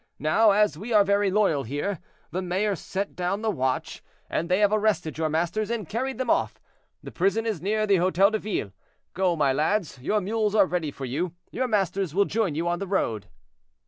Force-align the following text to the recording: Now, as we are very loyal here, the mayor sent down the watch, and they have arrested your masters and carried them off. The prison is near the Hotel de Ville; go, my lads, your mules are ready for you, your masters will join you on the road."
Now, 0.17 0.49
as 0.49 0.79
we 0.79 0.91
are 0.93 1.03
very 1.03 1.29
loyal 1.29 1.61
here, 1.61 1.99
the 2.31 2.41
mayor 2.41 2.75
sent 2.75 3.15
down 3.15 3.43
the 3.43 3.51
watch, 3.51 4.01
and 4.31 4.49
they 4.49 4.57
have 4.57 4.73
arrested 4.73 5.15
your 5.19 5.29
masters 5.29 5.69
and 5.69 5.87
carried 5.87 6.17
them 6.17 6.27
off. 6.27 6.59
The 7.03 7.11
prison 7.11 7.45
is 7.45 7.61
near 7.61 7.85
the 7.85 7.97
Hotel 7.97 8.31
de 8.31 8.39
Ville; 8.39 8.71
go, 9.13 9.35
my 9.35 9.53
lads, 9.53 9.99
your 10.01 10.19
mules 10.19 10.55
are 10.55 10.65
ready 10.65 10.89
for 10.89 11.05
you, 11.05 11.33
your 11.51 11.67
masters 11.67 12.15
will 12.15 12.25
join 12.25 12.55
you 12.55 12.67
on 12.67 12.79
the 12.79 12.87
road." 12.87 13.27